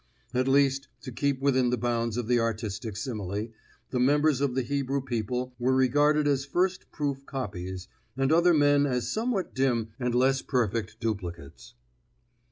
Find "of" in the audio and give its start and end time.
2.17-2.27, 4.41-4.55